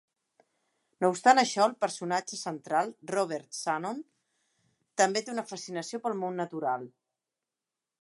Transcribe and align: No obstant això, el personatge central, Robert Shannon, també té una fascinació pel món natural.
No 1.03 1.11
obstant 1.13 1.41
això, 1.41 1.67
el 1.71 1.75
personatge 1.85 2.39
central, 2.45 2.91
Robert 3.13 3.53
Shannon, 3.59 4.03
també 5.03 5.25
té 5.29 5.37
una 5.37 5.49
fascinació 5.55 6.05
pel 6.09 6.21
món 6.25 6.45
natural. 6.47 6.93